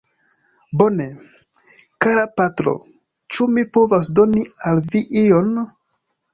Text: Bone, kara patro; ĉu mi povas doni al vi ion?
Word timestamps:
Bone, 0.81 1.05
kara 2.05 2.23
patro; 2.41 2.75
ĉu 3.37 3.49
mi 3.53 3.67
povas 3.79 4.13
doni 4.21 4.49
al 4.73 4.85
vi 4.91 5.07
ion? 5.25 5.57